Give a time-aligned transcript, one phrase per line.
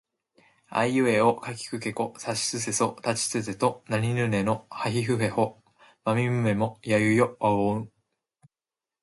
[0.69, 5.61] あいうえおかきくけこさしすせそたちつてとなにぬねのはひふへほ
[6.03, 7.91] まみむめもやゆよわをん